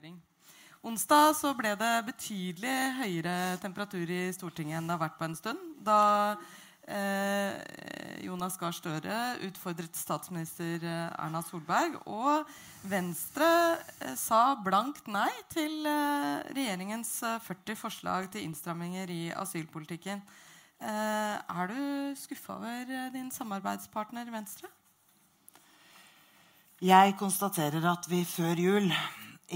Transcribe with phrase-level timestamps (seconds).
[0.00, 0.16] høring.
[0.80, 5.36] Onsdag så ble det betydelig høyere temperatur i Stortinget enn det har vært på en
[5.36, 5.60] stund.
[5.84, 6.38] Da
[6.88, 7.52] eh,
[8.24, 12.00] Jonas Gahr Støre utfordret statsminister eh, Erna Solberg.
[12.08, 12.48] Og
[12.88, 13.50] Venstre
[14.00, 17.12] eh, sa blankt nei til eh, regjeringens
[17.44, 20.24] 40 eh, forslag til innstramminger i asylpolitikken.
[20.80, 21.80] Eh, er du
[22.16, 24.72] skuffa over din samarbeidspartner Venstre?
[26.80, 28.94] Jeg konstaterer at vi før jul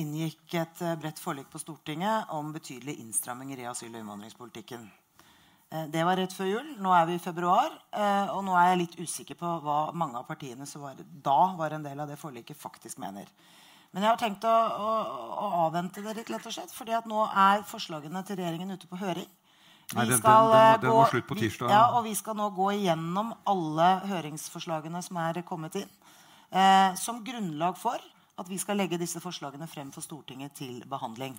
[0.00, 4.86] inngikk et eh, bredt forlik på Stortinget om betydelige innstramminger i asyl- og innvandringspolitikken.
[5.70, 6.70] Eh, det var rett før jul.
[6.82, 7.72] Nå er vi i februar.
[7.92, 11.40] Eh, og nå er jeg litt usikker på hva mange av partiene som var, da
[11.58, 13.30] var en del av det forliket, faktisk mener.
[13.94, 14.92] Men jeg har tenkt å, å,
[15.38, 18.90] å avvente det litt, lett og slett, fordi at nå er forslagene til regjeringen ute
[18.90, 19.28] på høring.
[19.92, 21.70] Nei, den, den, den, den, var slutt på tirsdag.
[21.70, 25.92] Ja, og vi skal nå gå igjennom alle høringsforslagene som er kommet inn,
[26.50, 28.02] eh, som grunnlag for
[28.40, 31.36] at vi skal legge disse forslagene frem for Stortinget til behandling.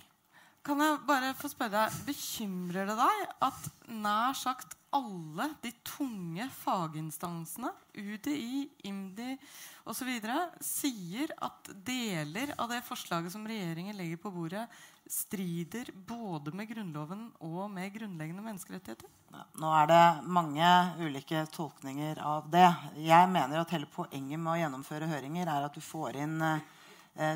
[0.66, 6.46] Kan jeg bare få spørre deg, Bekymrer det deg at nær sagt alle de tunge
[6.56, 9.36] faginstansene, UDI, IMDi
[9.86, 10.10] osv.,
[10.64, 14.64] sier at deler av det forslaget som regjeringen legger på bordet,
[15.06, 19.10] strider både med Grunnloven og med grunnleggende menneskerettigheter?
[19.60, 22.66] Nå er det mange ulike tolkninger av det.
[23.06, 26.64] Jeg mener at hele poenget med å gjennomføre høringer er at du får inn eh,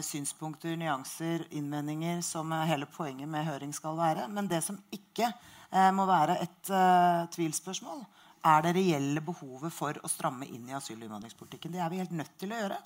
[0.04, 4.26] synspunkter, nyanser, innvendinger, som hele poenget med høring skal være.
[4.28, 8.02] Men det som ikke eh, må være et eh, tvilsspørsmål,
[8.50, 11.72] er det reelle behovet for å stramme inn i asyl- og innvandringspolitikken.
[11.74, 12.78] Det er vi helt nødt til å gjøre.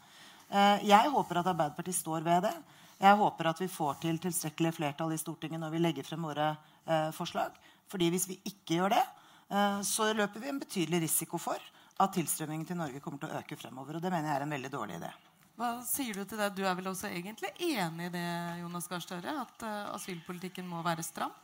[0.49, 2.55] Eh, jeg håper at Arbeiderpartiet står ved det.
[3.01, 6.53] Jeg håper at vi får til tilstrekkelig flertall i Stortinget når vi legger frem våre
[6.87, 7.55] eh, forslag.
[7.91, 9.05] Fordi hvis vi ikke gjør det,
[9.51, 13.43] eh, så løper vi en betydelig risiko for at tilstrømmingen til Norge kommer til å
[13.43, 13.99] øke fremover.
[13.99, 15.13] Og det mener jeg er en veldig dårlig idé.
[15.55, 16.51] Hva sier du til det?
[16.57, 18.27] Du er vel også egentlig enig i det,
[18.59, 19.37] Jonas Gahr Støre?
[19.45, 21.35] At uh, asylpolitikken må være stram?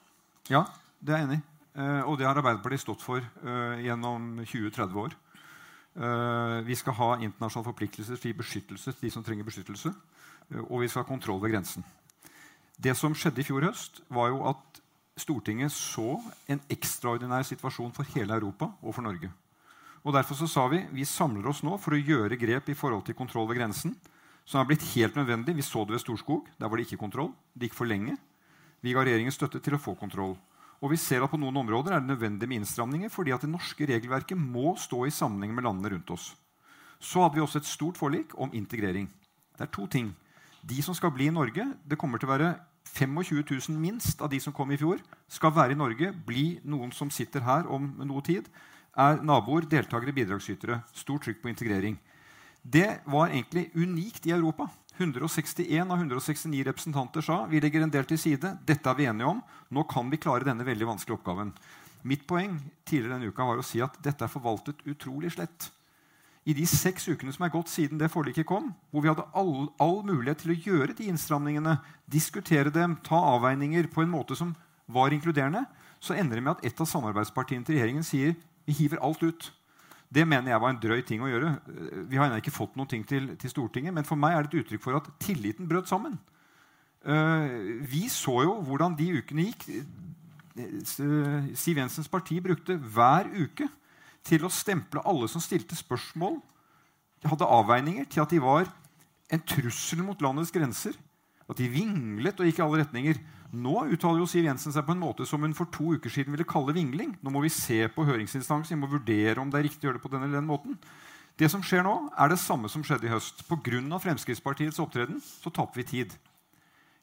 [0.51, 0.65] Ja,
[0.99, 1.45] det er jeg enig i.
[1.79, 5.19] Uh, og det har Arbeiderpartiet stått for uh, gjennom 20-30 år.
[6.65, 9.91] vi skal ha internasjonale forpliktelser til beskyttelse til de som trenger beskyttelse.
[10.69, 11.85] og vi skal ha kontroll ved grensen.
[12.79, 14.81] Det som skjedde i fjor høst, var jo at
[15.19, 19.33] Stortinget så en ekstraordinær situasjon for hele Europa og for Norge.
[20.05, 23.05] Og Derfor så sa vi vi samler oss nå for å gjøre grep i forhold
[23.05, 23.95] til kontroll ved grensen.
[24.49, 25.55] Som er blitt helt nødvendig.
[25.55, 26.49] Vi så det ved Storskog.
[26.59, 27.35] Der var det ikke kontroll.
[27.53, 28.17] Det gikk for lenge.
[28.81, 30.39] Vi ga regjeringen støtte til å få kontroll.
[30.81, 33.53] Og vi ser at på noen områder er det nødvendig med innstramninger fordi at det
[33.53, 36.31] norske regelverket må stå i sammenheng med landene rundt oss.
[37.01, 39.11] Så hadde vi også et stort forlik om integrering.
[39.57, 40.15] Det er to ting.
[40.65, 42.55] De som skal bli i Norge, det kommer til å være
[42.97, 46.93] 25 000 minst av de som kom i fjor, skal være i Norge, bli noen
[46.97, 48.49] som sitter her om noe tid
[48.97, 50.81] er naboer, deltakere, bidragsytere.
[50.97, 51.99] Stort trykk på integrering.
[52.63, 54.69] Det var egentlig unikt i Europa.
[55.01, 58.57] 161 av 169 representanter sa vi legger en del til side.
[58.69, 59.41] Dette er vi enige om.
[59.73, 61.55] Nå kan vi klare denne veldig vanskelige oppgaven.
[62.03, 62.59] Mitt poeng
[62.89, 65.71] tidligere denne uka var å si at dette er forvaltet utrolig slett.
[66.49, 69.69] I de seks ukene som er gått siden det forliket kom, hvor vi hadde all,
[69.81, 71.77] all mulighet til å gjøre de innstramningene,
[72.09, 74.55] diskutere dem, ta avveininger på en måte som
[74.91, 75.67] var inkluderende,
[76.01, 78.33] så ender det med at et av samarbeidspartiene til regjeringen sier
[78.67, 79.51] vi hiver alt ut.
[80.11, 81.53] Det mener jeg var en drøy ting å gjøre.
[82.11, 84.65] Vi har ennå ikke fått noe til, til, Stortinget, men for meg er det et
[84.65, 86.19] uttrykk for at tilliten brøt sammen.
[87.07, 89.69] Uh, vi så jo hvordan de ukene gikk.
[91.57, 93.69] Siv Jensens parti brukte hver uke
[94.27, 96.41] til å stemple alle som stilte spørsmål,
[97.25, 98.69] hadde avveininger, til at de var
[99.31, 100.97] en trussel mot landets grenser.
[101.51, 103.21] At de vinglet og gikk i alle retninger.
[103.51, 106.37] Nå uttaler jo Siv Jensen seg på en måte som hun for to uker siden
[106.37, 107.17] ville kalle vingling.
[107.19, 109.99] Nå må vi se på høringsinstansen, vi må vurdere om det er riktig å gjøre
[109.99, 110.79] det på denne eller den måten.
[111.41, 113.43] Det som skjer nå, er det samme som skjedde i høst.
[113.49, 113.99] Pga.
[114.05, 116.19] Fremskrittspartiets opptreden så taper vi tid.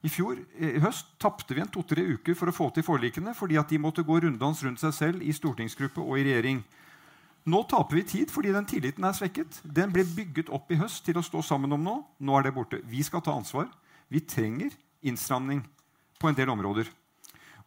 [0.06, 3.58] I fjor i høst tapte vi en to-tre uker for å få til forlikene fordi
[3.58, 6.62] at de måtte gå runddans rundt seg selv i stortingsgruppe og i regjering.
[7.48, 9.60] Nå taper vi tid fordi den tilliten er svekket.
[9.64, 11.98] Den ble bygget opp i høst til å stå sammen om nå.
[12.20, 12.80] Nå er det borte.
[12.86, 13.72] Vi skal ta ansvar.
[14.12, 15.62] Vi trenger innstramning
[16.20, 16.90] på en del områder.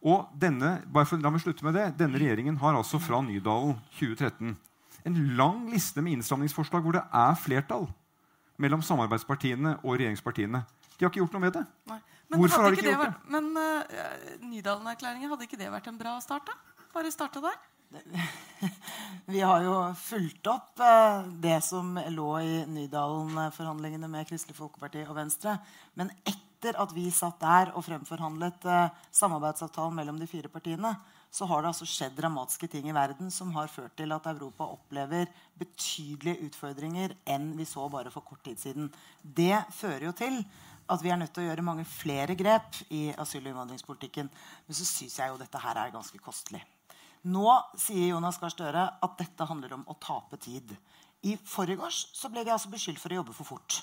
[0.01, 3.77] Og denne, bare for, la meg slutte med det, denne regjeringen har altså fra Nydalen
[3.99, 4.55] 2013
[5.03, 7.87] en lang liste med innstramningsforslag hvor det er flertall
[8.61, 10.61] mellom samarbeidspartiene og regjeringspartiene.
[10.97, 11.63] De har ikke gjort noe med det.
[12.31, 13.31] Hvorfor har de ikke gjort vært, det?
[13.33, 16.49] Men uh, Nydalen-erklæringen, hadde ikke det vært en bra start?
[16.49, 16.85] da?
[16.93, 17.57] Bare starte der?
[19.25, 25.17] Vi har jo fulgt opp uh, det som lå i Nydalen-forhandlingene med Kristelig Folkeparti og
[25.17, 25.57] Venstre.
[25.99, 30.91] Men etter at vi satt der og fremforhandlet eh, samarbeidsavtalen mellom de fire partiene,
[31.33, 34.67] så har det altså skjedd dramatiske ting i verden som har ført til at Europa
[34.69, 38.91] opplever betydelige utfordringer enn vi så bare for kort tid siden.
[39.23, 40.37] Det fører jo til
[40.91, 44.29] at vi er nødt til å gjøre mange flere grep i asyl- og innvandringspolitikken.
[44.67, 46.61] Men så syns jeg jo dette her er ganske kostelig.
[47.29, 47.45] Nå
[47.77, 50.73] sier Jonas Gahr Støre at dette handler om å tape tid.
[51.21, 52.03] I forgårs
[52.33, 53.81] ble de altså beskyldt for å jobbe for fort.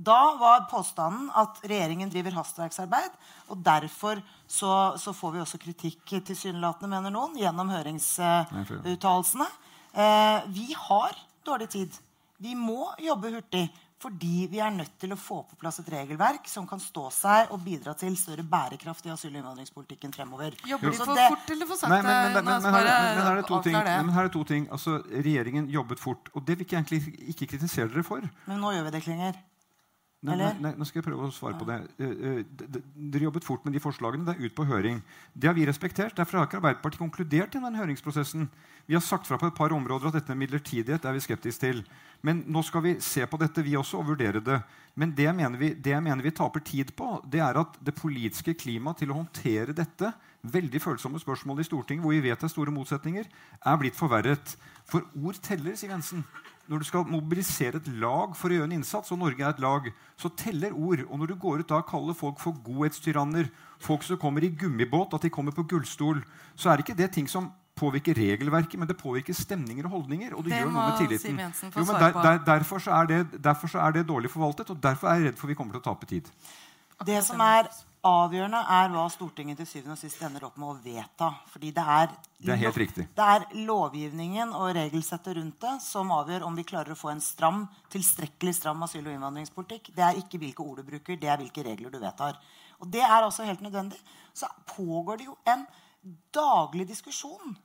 [0.00, 3.16] Da var påstanden at regjeringen driver hastverksarbeid.
[3.52, 9.48] Og derfor så, så får vi også kritikk tilsynelatende, mener noen, gjennom høringsuttalelsene.
[9.92, 11.98] Eh, vi har dårlig tid.
[12.40, 13.66] Vi må jobbe hurtig.
[14.00, 17.50] Fordi vi er nødt til å få på plass et regelverk som kan stå seg
[17.52, 20.56] og bidra til større bærekraft i asyl- og innvandringspolitikken fremover.
[20.64, 21.26] Jobber de for det...
[21.34, 21.92] fort eller for sakte?
[21.92, 23.76] Men, men, men, men, her, men, her, er det ting.
[24.16, 24.70] Her er to ting.
[24.72, 26.32] Altså, regjeringen jobbet fort.
[26.32, 28.24] Og det vil jeg egentlig ikke kritisere dere for.
[28.48, 29.44] Men nå gjør vi det ikke lenger.
[30.20, 31.78] Nei, nei, nå skal jeg prøve å svare på det.
[31.96, 34.26] Uh, uh, dere jobbet fort med de forslagene.
[34.26, 34.98] Det er ut på høring.
[35.32, 36.12] Det har vi respektert.
[36.18, 38.44] Derfor har ikke Arbeiderpartiet konkludert i den høringsprosessen.
[38.84, 41.64] Vi har sagt fra på et par områder at dette med midlertidighet er vi skeptiske
[41.64, 41.80] til.
[42.20, 44.60] Men nå skal vi se på dette, vi også, og vurdere det.
[45.00, 47.80] Men det jeg mener vi, det jeg mener vi taper tid på, det er at
[47.80, 50.12] det politiske klimaet til å håndtere dette
[50.42, 53.24] veldig følsomme spørsmålet i Stortinget, hvor vi vet det er store motsetninger,
[53.64, 54.56] er blitt forverret.
[54.84, 56.26] For ord teller, sier Jensen
[56.70, 59.62] når du skal mobilisere et lag for å gjøre en innsats, og Norge er et
[59.62, 59.88] lag,
[60.20, 61.02] så teller ord.
[61.08, 63.50] Og når du går ut da og kaller folk for godhetstyranner,
[63.82, 66.22] folk som kommer i gummibåt, at de kommer på gullstol,
[66.54, 67.50] så er ikke det ting som
[67.80, 70.34] påvirker regelverket, men det påvirker stemninger og holdninger.
[70.34, 71.40] og du det gjør noe med tilliten.
[71.74, 75.08] Jo, men der, der, derfor, så det, derfor, så er det, dårlig forvaltet, og derfor
[75.08, 76.28] er jeg redd for vi kommer til å tape tid.
[77.06, 77.70] Det som er
[78.06, 81.30] avgjørende, er hva Stortinget til syvende og sist ender opp med å vedta.
[81.52, 82.62] Fordi det er, det er.
[83.18, 87.22] Det er lovgivningen og regelsettet rundt det som avgjør om vi klarer å få en
[87.24, 89.92] stram, tilstrekkelig stram asyl- og innvandringspolitikk.
[89.96, 92.40] Det er ikke hvilke ord du bruker, det er hvilke regler du vedtar.
[92.80, 94.00] Og det er altså helt nødvendig.
[94.32, 95.66] Så pågår det jo en
[96.32, 97.58] daglig diskusjon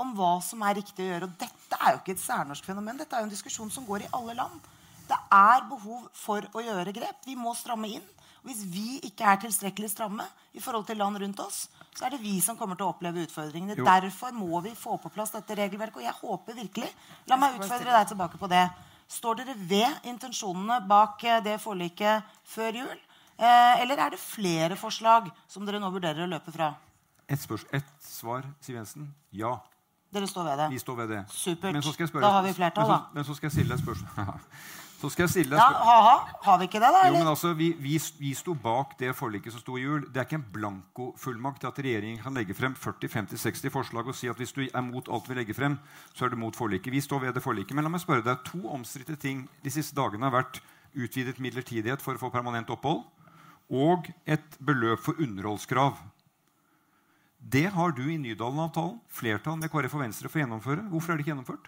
[0.00, 1.28] om hva som er riktig å gjøre.
[1.28, 2.98] Og dette er jo ikke et særnorsk fenomen.
[2.98, 4.72] Dette er jo en diskusjon som går i alle land.
[5.04, 7.20] Det er behov for å gjøre grep.
[7.28, 8.06] Vi må stramme inn.
[8.44, 11.62] Hvis vi ikke er tilstrekkelig stramme i forhold til land rundt oss,
[11.96, 13.78] så er det vi som kommer til å oppleve utfordringene.
[13.78, 13.86] Jo.
[13.88, 16.02] Derfor må vi få på plass dette regelverket.
[16.02, 16.90] Og jeg håper virkelig
[17.30, 18.66] La meg utfordre deg tilbake på det.
[19.14, 23.02] Står dere ved intensjonene bak eh, det forliket før jul?
[23.38, 26.74] Eh, eller er det flere forslag som dere nå vurderer å løpe fra?
[27.24, 29.08] Et, et svar, Siv Jensen.
[29.32, 29.56] Ja.
[30.14, 30.70] Dere står ved det?
[30.76, 31.24] Vi står ved det.
[31.32, 31.80] Supert.
[32.20, 33.04] da har vi flertall, da.
[33.16, 34.42] Men så skal jeg stille deg spørsmål.
[35.00, 36.12] Så skal jeg stille ja, ha-ha.
[36.46, 37.02] Har vi ikke det, da?
[37.10, 40.06] Jo, men altså, vi, vi, vi sto bak det forliket som sto i jul.
[40.08, 44.30] Det er ikke en blankofullmakt til at regjeringen kan legge frem 40-50-60 forslag og si
[44.32, 45.76] at hvis du er mot alt vi legger frem,
[46.14, 46.92] så er du mot forliket.
[46.94, 47.76] Vi står ved det forliket.
[47.76, 50.62] Men la meg spørre deg, to omstridte ting de siste dagene har vært
[50.94, 53.02] utvidet midlertidighet for å få permanent opphold
[53.74, 55.98] og et beløp for underholdskrav.
[57.44, 60.84] Det har du i Nydalen-avtalen flertall med KrF og Venstre for å gjennomføre.
[60.92, 61.66] Hvorfor er det ikke gjennomført?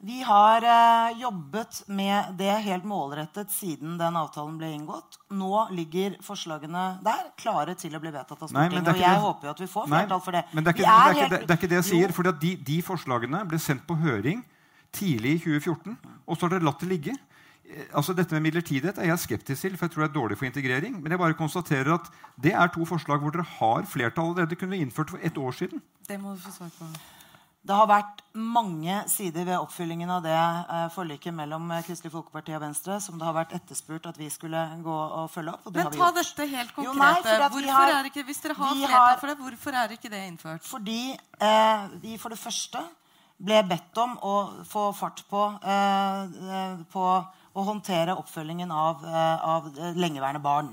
[0.00, 5.16] Vi har eh, jobbet med det helt målrettet siden den avtalen ble inngått.
[5.34, 8.78] Nå ligger forslagene der, klare til å bli vedtatt av Stortinget.
[8.78, 9.24] Nei, og jeg det.
[9.24, 10.44] håper jo at vi får flertall for det.
[10.52, 12.14] Men det er ikke, det er helt, det, det, er ikke det jeg sier.
[12.14, 14.46] For de, de, forslagene ble sendt på høring
[14.94, 17.18] tidlig i 2014, og så har dere latt det ligge.
[17.66, 20.38] Eh, altså dette med midlertidighet er jeg skeptisk til, for jeg tror det er dårlig
[20.38, 21.02] for integrering.
[21.02, 22.06] Men jeg bare konstaterer at
[22.38, 24.62] det er to forslag hvor dere har flertall allerede.
[24.62, 25.82] kunne innført for ett år siden.
[26.06, 26.94] Det må du få svar på.
[27.68, 32.54] Det har vært mange sider ved oppfyllingen av det eh, forliket mellom eh, Kristelig Folkeparti
[32.56, 35.66] og Venstre som det har vært etterspurt at vi skulle gå og følge opp.
[35.68, 36.88] Og Men ta dette helt konkret.
[36.88, 40.22] Jo, nei, har, er ikke, hvis dere har flertall for det, hvorfor er ikke det
[40.30, 40.64] innført?
[40.64, 42.86] Fordi eh, vi for det første
[43.36, 44.34] ble bedt om å
[44.66, 46.24] få fart på, eh,
[46.56, 47.06] eh på
[47.58, 50.72] å håndtere oppfølgingen av, av lengeværende barn.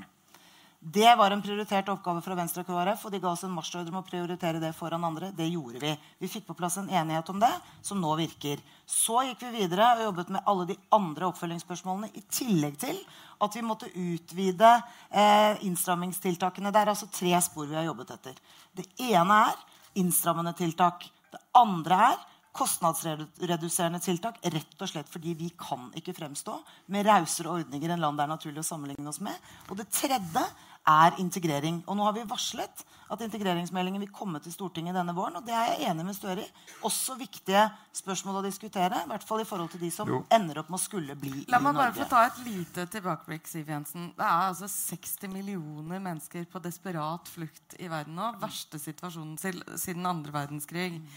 [0.87, 3.89] Det var en prioritert oppgave fra Venstre og KrF, og de ga oss en marsjordre
[3.89, 5.31] om å prioritere det foran andre.
[5.33, 5.93] Det gjorde vi.
[6.21, 7.49] Vi fikk på plass en enighet om det,
[7.81, 8.61] som nå virker.
[8.85, 12.99] Så gikk vi videre og jobbet med alle de andre oppfølgingsspørsmålene, i tillegg til
[13.41, 14.75] at vi måtte utvide
[15.09, 16.69] eh, innstrammingstiltakene.
[16.69, 18.37] Det er altså tre spor vi har jobbet etter.
[18.77, 19.65] Det ene er
[20.03, 21.09] innstrammende tiltak.
[21.33, 22.23] Det andre er
[22.55, 26.53] kostnadsreduserende tiltak rett og slett fordi vi kan ikke fremstå
[26.93, 29.35] med rausere ordninger enn land det er naturlig å sammenligne oss med.
[29.67, 30.45] Og det tredje
[30.85, 31.81] er integrering.
[31.89, 35.37] Og nå har vi varslet at integreringsmeldingen vil komme til Stortinget denne våren.
[35.39, 36.47] Og det er jeg enig med Støre i.
[36.85, 37.63] Også viktige
[37.95, 39.03] spørsmål å diskutere.
[39.05, 40.23] I hvert fall i forhold til de som jo.
[40.33, 43.69] ender opp med å skulle bli La meg bare få ta et lite tilbakeblikk, Siv
[43.69, 44.11] Jensen.
[44.17, 48.33] Det er altså 60 millioner mennesker på desperat flukt i verden nå.
[48.41, 50.99] Verste situasjonen siden andre verdenskrig.
[51.01, 51.09] Mm.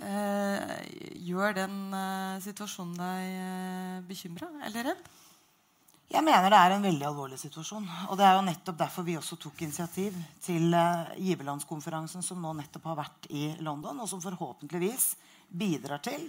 [0.00, 0.76] Eh,
[1.28, 5.10] gjør den eh, situasjonen deg eh, bekymra eller redd?
[6.10, 7.84] Jeg mener det er en veldig alvorlig situasjon.
[8.10, 12.50] Og det er jo nettopp derfor vi også tok initiativ til uh, giverlandskonferansen som nå
[12.58, 15.12] nettopp har vært i London, og som forhåpentligvis
[15.54, 16.24] bidrar til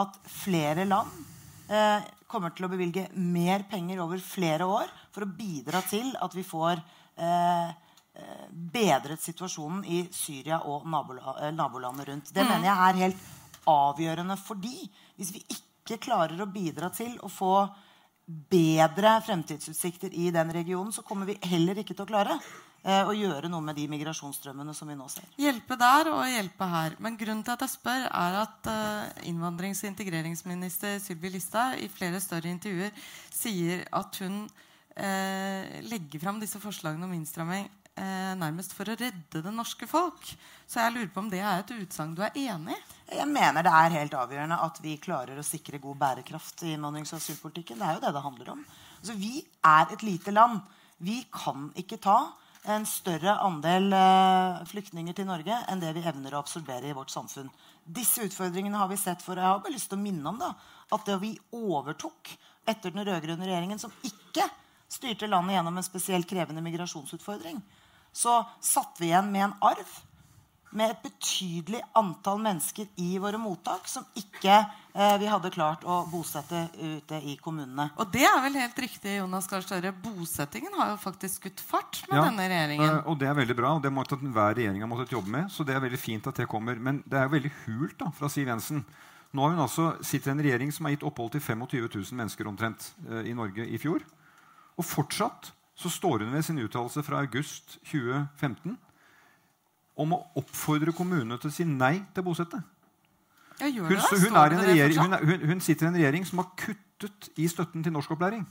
[0.00, 1.12] at flere land
[1.68, 6.36] uh, kommer til å bevilge mer penger over flere år for å bidra til at
[6.36, 6.80] vi får
[7.20, 7.68] uh,
[8.48, 12.32] bedret situasjonen i Syria og nabolandet rundt.
[12.32, 12.48] Det mm.
[12.48, 13.28] mener jeg er helt
[13.68, 17.52] avgjørende fordi hvis vi ikke klarer å bidra til å få
[18.28, 23.14] bedre fremtidsutsikter i den regionen, så kommer vi heller ikke til å klare eh, å
[23.16, 25.24] gjøre noe med de migrasjonsstrømmene som vi nå ser.
[25.40, 26.96] Hjelpe der og hjelpe her.
[27.00, 31.88] Men grunnen til at jeg spør, er at uh, innvandrings- og integreringsminister Sylvi Listhaug i
[31.92, 32.92] flere større intervjuer
[33.32, 34.42] sier at hun
[34.98, 37.66] eh, legger fram disse forslagene om innstramming
[37.98, 40.30] eh, nærmest for å redde det norske folk.
[40.68, 42.97] Så jeg lurer på om det er et utsagn du er enig i?
[43.08, 47.14] Jeg mener det er helt avgjørende at vi klarer å sikre god bærekraft i innvandrings-
[47.14, 47.78] og asylpolitikken.
[47.80, 48.66] Det er jo det det handler om.
[48.98, 49.32] Altså, vi
[49.64, 50.60] er et lite land.
[51.00, 52.18] Vi kan ikke ta
[52.68, 57.12] en større andel uh, flyktninger til Norge enn det vi evner å absorbere i vårt
[57.14, 57.48] samfunn.
[57.84, 59.40] Disse utfordringene har vi sett for.
[59.40, 60.52] Jeg har bare lyst til å minne om da,
[60.92, 62.34] at det vi overtok
[62.68, 64.44] etter den rød-grønne regjeringen, som ikke
[64.92, 67.62] styrte landet gjennom en spesielt krevende migrasjonsutfordring,
[68.12, 69.96] så satt vi igjen med en arv
[70.76, 76.02] med et betydelig antall mennesker i våre mottak som ikke eh, vi hadde klart å
[76.10, 77.88] bosette ute i kommunene.
[77.96, 79.94] Og det er vel helt riktig, Jonas Gahr Støre.
[80.04, 82.98] Bosettingen har jo faktisk skutt fart med ja, denne regjeringen.
[82.98, 85.52] Eh, og det er veldig bra, og det måtte hver regjering ha måttet jobbe med.
[85.54, 86.80] Så det er veldig fint at det kommer.
[86.80, 88.84] Men det er jo veldig hult da, fra Siv Jensen.
[89.32, 92.48] Nå har hun altså sitter en regjering som har gitt opphold til 25 000 mennesker
[92.48, 94.04] omtrent eh, i Norge i fjor.
[94.78, 98.76] Og fortsatt så står hun ved sin uttalelse fra august 2015
[99.98, 102.60] om å oppfordre kommunene til å si nei til å bosette.
[103.58, 107.92] Hun, hun, hun, hun, hun, sitter i en regjering som har kuttet i støtten til
[107.92, 108.44] norskopplæring.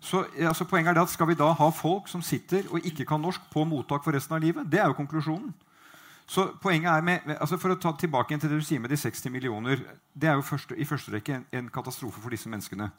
[0.00, 3.04] Så altså, poenget er det at Skal vi da ha folk som sitter og ikke
[3.04, 4.68] kan norsk, på mottak for resten av livet?
[4.70, 5.54] Det er jo konklusjonen.
[6.28, 8.96] Så poenget er med, altså For å ta tilbake til det du sier med de
[8.96, 9.80] 60 millioner.
[10.14, 12.90] Det er jo første, i første rekke en, en katastrofe for disse menneskene.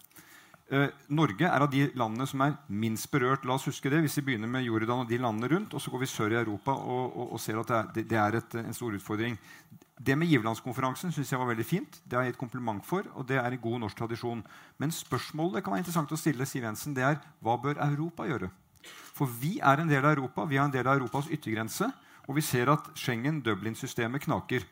[0.69, 3.45] Eh, Norge er av de landene som er minst berørt.
[3.45, 5.89] La oss huske det, Hvis vi begynner med Jordan og de landene rundt, og så
[5.89, 8.55] går vi sør i Europa og, og, og ser at det er, det er et,
[8.55, 9.38] en stor utfordring.
[9.99, 11.99] Det med giverlandskonferansen synes jeg var veldig fint.
[12.05, 14.43] Det har jeg gitt kompliment for, og det er en god norsk tradisjon.
[14.77, 18.29] Men spørsmålet det kan være interessant å stille Siv Jensen, det er hva bør Europa
[18.29, 18.51] gjøre?
[19.17, 20.45] For vi er en del av Europa.
[20.47, 21.89] Vi er en del av Europas yttergrense.
[22.29, 24.63] Og vi ser at Schengen-Dublin-systemet knaker.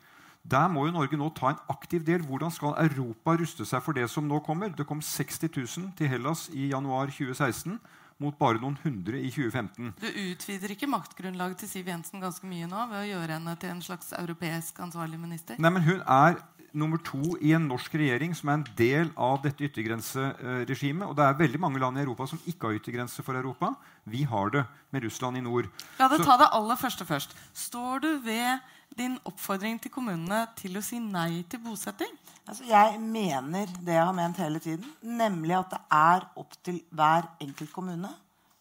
[0.48, 2.24] Der må jo Norge nå ta en aktiv del.
[2.24, 4.72] Hvordan skal Europa ruste seg for det som nå kommer?
[4.72, 7.76] Det kom 60 000 til Hellas i januar 2016
[8.24, 9.92] mot bare noen hundre i 2015.
[10.02, 13.76] Du utvider ikke maktgrunnlaget til Siv Jensen ganske mye nå ved å gjøre henne til
[13.76, 15.60] en slags europeisk ansvarlig minister?
[15.62, 16.40] Nei, men Hun er
[16.78, 21.06] nummer to i en norsk regjering som er en del av dette yttergrenseregimet.
[21.08, 23.74] Og det er veldig mange land i Europa som ikke har yttergrense for Europa.
[24.06, 25.70] Vi har det med Russland i nord.
[26.00, 27.38] La det ta det aller første først.
[27.54, 28.60] Står du ved
[28.98, 32.14] din oppfordring til kommunene til å si nei til bosetting?
[32.48, 36.80] Altså, jeg mener det jeg har ment hele tiden, nemlig at det er opp til
[36.96, 38.14] hver enkelt kommune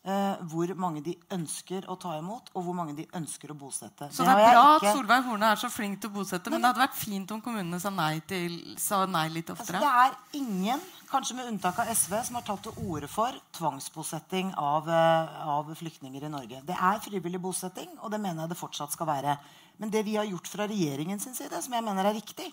[0.06, 4.06] Uh, hvor mange de ønsker å ta imot, og hvor mange de ønsker å bosette.
[4.14, 4.92] Så det, det er bra ikke...
[4.92, 7.32] at Solveig Horne er så flink til å bosette, men, men det hadde vært fint
[7.34, 9.80] om kommunene sa nei, til, sa nei litt altså, oftere?
[9.82, 13.34] Altså, det er ingen, kanskje med unntak av SV, som har tatt til orde for
[13.56, 16.60] tvangsbosetting av, uh, av flyktninger i Norge.
[16.66, 19.36] Det er frivillig bosetting, og det mener jeg det fortsatt skal være.
[19.80, 22.48] Men det vi har gjort fra regjeringens side, som jeg mener er riktig,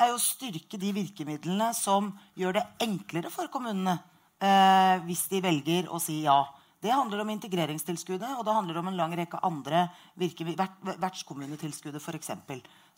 [0.00, 3.98] er å styrke de virkemidlene som gjør det enklere for kommunene
[4.42, 6.40] eh, hvis de velger å si ja.
[6.82, 9.84] Det handler om integreringstilskuddet og det handler om en lang rekke andre
[10.18, 12.32] vertskommunetilskuddet f.eks.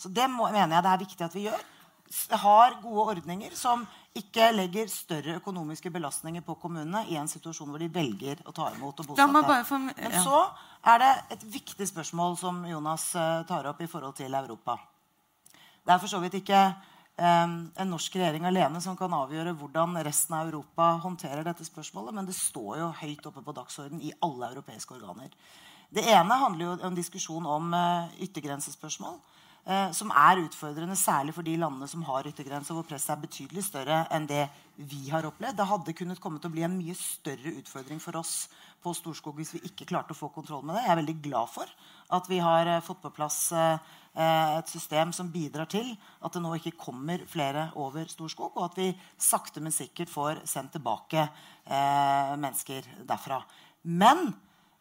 [0.00, 1.66] Så det må, mener jeg det er viktig at vi gjør.
[2.30, 7.82] Har gode ordninger som ikke legger større økonomiske belastninger på kommunene i en situasjon hvor
[7.82, 9.64] de velger å ta imot og bosette.
[9.66, 10.10] For, ja.
[10.10, 10.42] Men så
[10.92, 14.78] er det et viktig spørsmål som Jonas uh, tar opp i forhold til Europa.
[15.84, 16.60] Det er for så vidt ikke
[17.14, 22.26] en norsk regjering alene som kan avgjøre hvordan resten av Europa håndterer dette spørsmålet, men
[22.26, 25.30] det står jo høyt oppe på dagsorden i alle europeiske organer.
[25.94, 29.20] Det ene handler jo om diskusjon om uh, yttergrensespørsmål.
[29.64, 33.64] Uh, som er utfordrende, særlig for de landene som har yttergrense, hvor presset er betydelig
[33.64, 34.44] større enn det
[34.76, 35.56] vi har opplevd.
[35.56, 38.34] Det hadde kunnet komme til å bli en mye større utfordring for oss
[38.84, 40.84] på Storskog hvis vi ikke klarte å få kontroll med det.
[40.84, 41.76] Jeg er veldig glad for
[42.18, 43.40] at vi har uh, fått på plass
[44.14, 45.88] Eh, et system som bidrar til
[46.22, 50.44] at det nå ikke kommer flere over Storskog, og at vi sakte, men sikkert får
[50.46, 53.40] sendt tilbake eh, mennesker derfra.
[53.90, 54.28] Men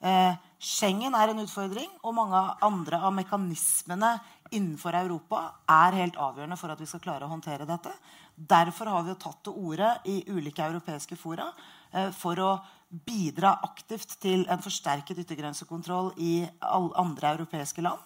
[0.06, 4.14] eh, Schengen er en utfordring, og mange andre av mekanismene
[4.54, 7.92] innenfor Europa er helt avgjørende for at vi skal klare å håndtere dette.
[8.36, 11.50] Derfor har vi jo tatt til orde i ulike europeiske fora
[11.92, 12.54] eh, for å
[12.94, 18.02] bidra aktivt til en forsterket yttergrensekontroll i andre europeiske land.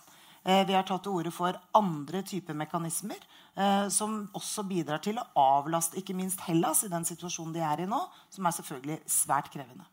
[0.48, 5.20] Eh, vi har tatt til orde for andre typer mekanismer eh, som også bidrar til
[5.20, 5.28] å
[5.60, 8.00] avlaste ikke minst Hellas i den situasjonen de er i nå,
[8.32, 9.88] som er selvfølgelig svært krevende.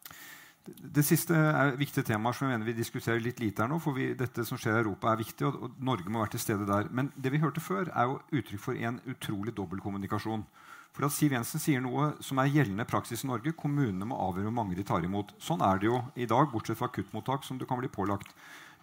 [0.64, 3.76] Det siste er viktige temaer som jeg mener vi diskuterer litt lite her nå.
[3.82, 6.44] for vi, dette som skjer i Europa er viktig, og, og, Norge må være til
[6.46, 6.88] stede der.
[6.88, 10.46] Men det vi hørte før, er jo uttrykk for en utrolig dobbeltkommunikasjon.
[10.94, 13.52] For at Siv Jensen sier noe som er gjeldende praksis i Norge.
[13.58, 15.34] Kommunene må avgjøre hvor mange de tar imot.
[15.42, 18.32] Sånn er det jo i dag, bortsett fra akuttmottak, som du kan bli pålagt.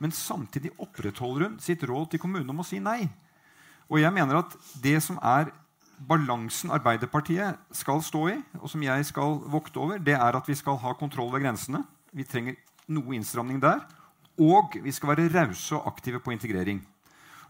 [0.04, 3.06] Men samtidig opprettholder hun sitt råd til kommunene om å si nei.
[3.90, 5.50] Og jeg mener at det som er
[6.08, 10.58] balansen Arbeiderpartiet skal stå i, og som jeg skal vokte over, det er at vi
[10.58, 11.84] skal ha kontroll ved grensene.
[12.12, 12.58] Vi trenger
[12.92, 13.84] noe innstramning der.
[14.42, 16.82] Og vi skal være rause og aktive på integrering.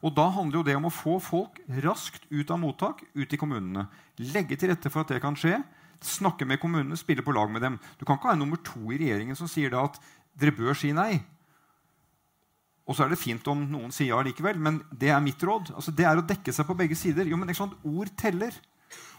[0.01, 3.38] Og Da handler jo det om å få folk raskt ut av mottak, ut i
[3.38, 3.86] kommunene.
[4.17, 5.60] Legge til rette for at det kan skje.
[6.01, 7.77] Snakke med kommunene, spille på lag med dem.
[8.00, 10.00] Du kan ikke ha en nummer to i regjeringen som sier da at
[10.34, 11.22] dere bør si nei.
[12.91, 15.71] Og så er det fint om noen sier ja likevel, men det er mitt råd.
[15.79, 17.29] Altså, det er å dekke seg på begge sider.
[17.29, 18.57] Jo, men ikke sant, Ord teller.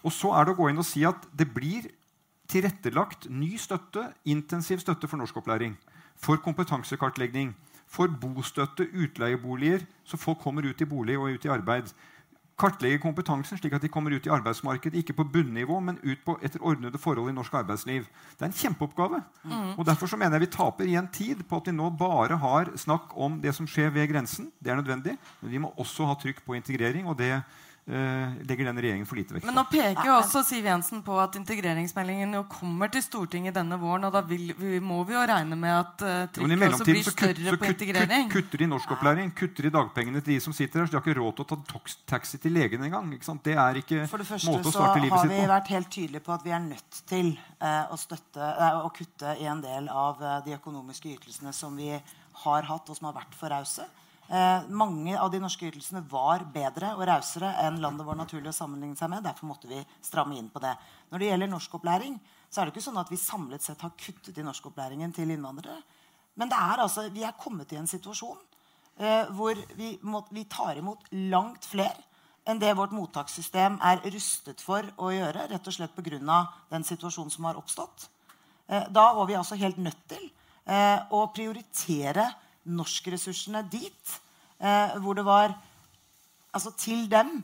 [0.04, 1.88] Og så er det å gå inn og si at det blir
[2.52, 5.78] tilrettelagt ny støtte, intensiv støtte for norskopplæring,
[6.20, 7.54] for kompetansekartlegging,
[7.88, 11.88] for bostøtte, utleieboliger, så folk kommer ut i bolig og ut i arbeid
[12.58, 14.98] kartlegge kompetansen, slik at de kommer ut i arbeidsmarkedet.
[15.00, 18.06] Ikke på bunnivå, men ut på etter ordnede forhold i norsk arbeidsliv.
[18.36, 19.22] Det er en kjempeoppgave.
[19.44, 19.72] Mm.
[19.78, 22.72] Og Derfor så mener jeg vi taper igjen tid på at vi nå bare har
[22.76, 24.52] snakk om det som skjer ved grensen.
[24.62, 25.16] Det er nødvendig.
[25.40, 27.06] Men vi må også ha trykk på integrering.
[27.06, 27.42] og det
[27.82, 29.48] legger denne regjeringen for lite vekt på.
[29.48, 33.74] Men nå peker jo også Siv Jensen på at integreringsmeldingen jo kommer til Stortinget denne
[33.80, 34.06] våren.
[34.06, 37.48] Og da vil, vi, må vi jo regne med at uh, trykket også blir større
[37.50, 38.28] kutt, på integrering.
[38.30, 40.86] Kutt, kutter de norskopplæring, kutter de dagpengene til de som sitter her.
[40.86, 41.82] Så de har ikke råd til å ta
[42.14, 43.10] taxi til legen engang.
[43.42, 45.34] Det er ikke for det første måte å starte livet sitt på.
[45.34, 48.92] har vi vært helt tydelige på at vi er nødt til uh, å, støtte, å,
[48.94, 51.90] kutte i en del av de økonomiske ytelsene som vi
[52.44, 53.88] har hatt, og som har vært for rause.
[54.28, 58.52] Eh, mange av de norske ytelsene var bedre og rausere enn land det var naturlig
[58.52, 59.24] å sammenligne seg med.
[59.26, 60.72] Derfor måtte vi stramme inn på det.
[61.10, 64.38] Når det gjelder norskopplæring, så er det ikke sånn at vi samlet sett har kuttet
[64.38, 65.82] i norskopplæringen til innvandrere.
[66.40, 68.38] Men er altså, vi er kommet i en situasjon
[68.98, 72.08] eh, hvor vi, må, vi tar imot langt flere
[72.48, 75.46] enn det vårt mottakssystem er rustet for å gjøre.
[75.50, 76.38] rett og slett Pga.
[76.70, 78.08] den situasjonen som har oppstått.
[78.66, 80.24] Eh, da var vi altså helt nødt til
[80.66, 82.32] eh, å prioritere
[82.64, 84.18] norskressursene dit.
[84.62, 85.56] Eh, hvor det var
[86.54, 87.40] altså til dem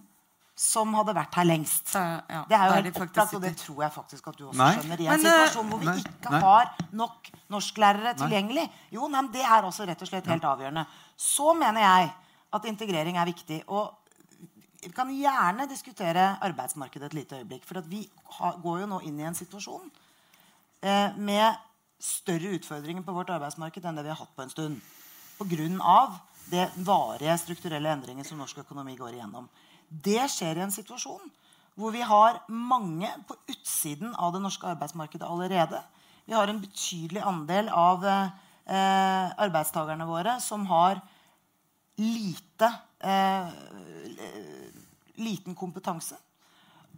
[0.58, 1.92] som hadde vært her lengst.
[1.94, 4.58] Uh, ja, det er jo helt opplagt, og det tror jeg faktisk at du også
[4.58, 4.70] nei.
[4.74, 5.02] skjønner.
[5.02, 6.40] I en men, situasjon hvor vi nei, ikke nei.
[6.42, 8.64] har nok norsklærere tilgjengelig.
[8.94, 10.84] Jo, nei, Det er også rett og slett helt avgjørende.
[11.14, 12.10] Så mener jeg
[12.58, 13.60] at integrering er viktig.
[13.70, 13.94] Og
[14.82, 17.64] vi kan gjerne diskutere arbeidsmarkedet et lite øyeblikk.
[17.66, 18.02] For vi
[18.62, 19.86] går jo nå inn i en situasjon
[20.82, 21.54] eh, med
[22.02, 24.82] større utfordringer på vårt arbeidsmarked enn det vi har hatt på en stund
[25.38, 26.20] pga.
[26.50, 29.48] det varige strukturelle endringer som norsk økonomi går igjennom.
[29.88, 31.30] Det skjer i en situasjon
[31.78, 35.82] hvor vi har mange på utsiden av det norske arbeidsmarkedet allerede.
[36.26, 40.98] Vi har en betydelig andel av eh, arbeidstakerne våre som har
[41.98, 43.52] lite eh,
[45.18, 46.18] liten kompetanse.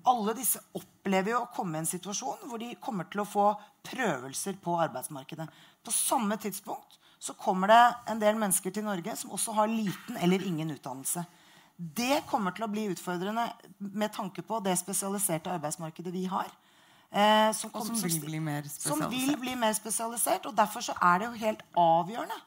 [0.09, 3.51] Alle disse opplever jo å komme i en situasjon hvor de kommer til å få
[3.85, 5.49] prøvelser på arbeidsmarkedet.
[5.85, 10.17] På samme tidspunkt så kommer det en del mennesker til Norge som også har liten
[10.17, 11.25] eller ingen utdannelse.
[11.77, 13.47] Det kommer til å bli utfordrende
[13.79, 16.49] med tanke på det spesialiserte arbeidsmarkedet vi har.
[17.11, 19.03] Eh, som, kom, som, vil bli mer spesialisert.
[19.03, 20.49] Som vil bli mer spesialisert.
[20.49, 22.41] Og derfor så er det jo helt avgjørende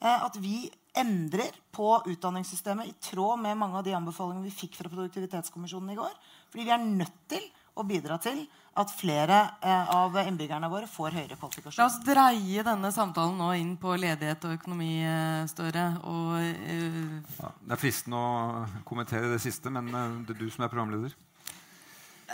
[0.00, 0.58] eh, at vi
[0.94, 5.98] endrer på utdanningssystemet i tråd med mange av de anbefalingene vi fikk fra Produktivitetskommisjonen i
[5.98, 6.12] går.
[6.52, 8.44] Fordi vi er nødt til å bidra til
[8.78, 11.80] at flere eh, av innbyggerne våre får høyere kvalifikasjon.
[11.80, 15.84] La oss dreie denne samtalen nå inn på ledighet og økonomi, eh, Støre.
[16.10, 17.36] Og, uh...
[17.38, 20.72] ja, det er fristende å kommentere det siste, men uh, det er du som er
[20.72, 21.14] programleder.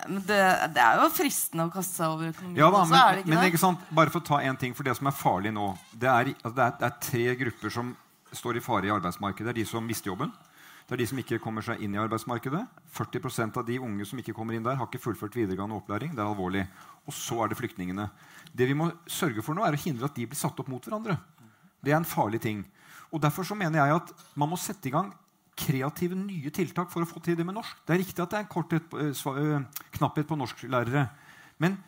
[0.01, 0.39] Det,
[0.73, 2.61] det, er jo fristende å kaste seg over økonomien.
[2.61, 3.89] Ja, da, men, også, ikke men ikke sant?
[3.93, 6.55] Bare for å ta en ting, for det som er farlig nå Det er, altså,
[6.57, 7.91] det er, det er tre grupper som
[8.37, 9.51] står i fare i arbeidsmarkedet.
[9.51, 10.33] Det er de som mister jobben.
[10.87, 12.65] Det er de som ikke kommer seg inn i arbeidsmarkedet.
[12.97, 16.17] 40% av de unge som ikke kommer inn der, har ikke fullført videregående opplæring.
[16.17, 16.65] Det er alvorlig.
[17.07, 18.09] Og så er det flyktningene.
[18.51, 20.83] Det vi må sørge for nå, er å hindre at de blir satt opp mot
[20.83, 21.15] hverandre.
[21.79, 22.65] Det er en farlig ting.
[23.15, 25.13] Og Derfor så mener jeg at man må sette i gang
[25.61, 27.83] kreative nye tiltak for å få til det med norsk.
[27.87, 31.09] Det er riktig at det er en korthet, eh, eh, knapphet på norsklærere.
[31.59, 31.79] Men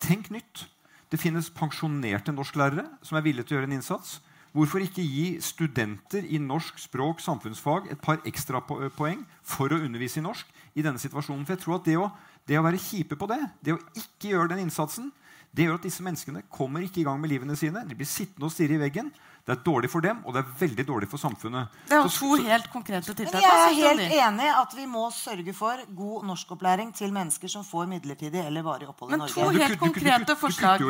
[0.00, 0.66] tenk nytt.
[1.10, 4.20] Det finnes pensjonerte norsklærere som er villige til å gjøre en innsats.
[4.56, 10.22] Hvorfor ikke gi studenter i norsk språk samfunnsfag et par ekstra poeng for å undervise
[10.22, 11.44] i norsk i denne situasjonen?
[11.44, 12.08] For jeg tror at det å,
[12.48, 15.10] det å være kjipe på det, det å ikke gjøre den innsatsen,
[15.58, 17.82] Det gjør at disse menneskene kommer ikke i gang med livene sine.
[17.88, 19.08] De blir sittende og stirre i veggen.
[19.48, 21.70] Det er dårlig for dem, og det er veldig dårlig for samfunnet.
[21.88, 23.40] Det er jo to helt konkrete Men tiltak.
[23.40, 27.64] jeg er helt enig i at vi må sørge for god norskopplæring til mennesker som
[27.64, 29.32] får midlertidig eller varig opphold i Norge.
[29.34, 30.84] Men to helt konkrete forslag.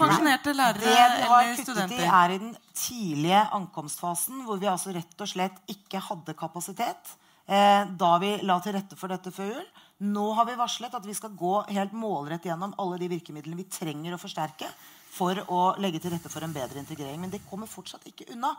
[0.00, 0.90] Pensjonerte lærere eller Eh, det.
[0.90, 5.22] Lærere Det vi har kuttet i, er i den tidlige ankomstfasen, hvor vi altså rett
[5.22, 7.14] og slett ikke hadde kapasitet
[7.48, 9.70] eh, da vi la til rette for dette før jul.
[10.00, 13.68] Nå har vi varslet at vi skal gå helt målrett gjennom alle de virkemidlene vi
[13.68, 14.68] trenger å forsterke
[15.10, 17.20] for å legge til rette for en bedre integrering.
[17.20, 18.54] Men det kommer fortsatt ikke unna.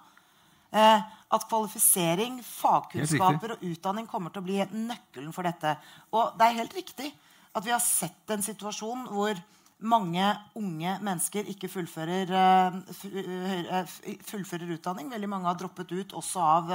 [0.71, 0.99] Eh,
[1.35, 5.73] at kvalifisering, fagkunnskaper og utdanning kommer til å bli nøkkelen for dette.
[6.13, 7.09] Og det er helt riktig
[7.51, 9.41] at vi har sett en situasjon hvor
[9.81, 13.97] mange unge mennesker ikke fullfører, eh, eh,
[14.29, 15.09] fullfører utdanning.
[15.09, 16.71] Veldig mange har droppet ut også av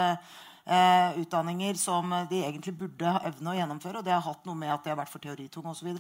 [0.67, 4.01] eh, utdanninger som de egentlig burde evne å gjennomføre.
[4.01, 5.93] Og det har hatt noe med at de har vært for teoritunge osv.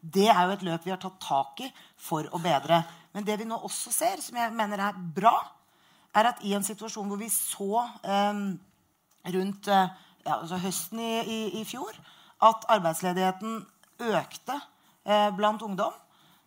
[0.00, 2.82] Det er jo et løp vi har tatt tak i for å bedre.
[3.14, 5.36] Men det vi nå også ser, som jeg mener er bra,
[6.16, 8.44] er at i en situasjon hvor vi så eh,
[9.34, 11.96] rundt eh, ja, altså høsten i, i, i fjor
[12.44, 13.62] at arbeidsledigheten
[14.08, 14.58] økte
[15.04, 15.94] eh, blant ungdom,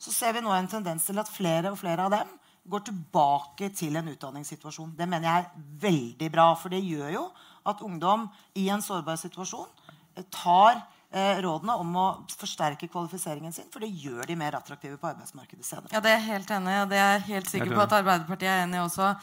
[0.02, 2.38] så ser vi nå en tendens til at flere og flere av dem
[2.72, 4.94] går tilbake til en utdanningssituasjon.
[4.98, 7.24] Det mener jeg er veldig bra, for det gjør jo
[7.68, 9.68] at ungdom i en sårbar situasjon
[10.16, 14.98] eh, tar eh, rådene om å forsterke kvalifiseringen sin, for det gjør de mer attraktive
[15.02, 15.92] på arbeidsmarkedet senere.
[15.94, 17.98] Ja, Det er jeg helt enig i, og det er jeg helt sikker på at
[18.00, 19.14] Arbeiderpartiet er enig i også.